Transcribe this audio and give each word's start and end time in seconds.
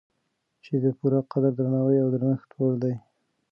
چې 0.63 0.73
د 0.83 0.85
پوره 0.97 1.19
قدر، 1.31 1.51
درناوي 1.57 1.97
او 2.03 2.09
درنښت 2.13 2.49
وړ 2.53 2.73
دی 2.83 2.95